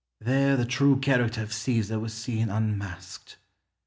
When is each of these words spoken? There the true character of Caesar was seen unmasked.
There 0.19 0.57
the 0.57 0.65
true 0.65 0.99
character 0.99 1.43
of 1.43 1.53
Caesar 1.53 1.99
was 1.99 2.11
seen 2.11 2.49
unmasked. 2.49 3.37